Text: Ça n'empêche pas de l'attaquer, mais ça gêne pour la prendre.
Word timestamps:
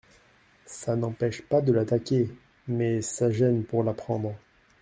Ça 0.65 0.95
n'empêche 0.95 1.43
pas 1.43 1.61
de 1.61 1.71
l'attaquer, 1.71 2.27
mais 2.67 3.03
ça 3.03 3.29
gêne 3.29 3.63
pour 3.63 3.83
la 3.83 3.93
prendre. 3.93 4.35